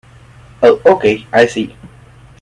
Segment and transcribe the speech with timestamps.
[0.63, 1.75] Oh okay, I see.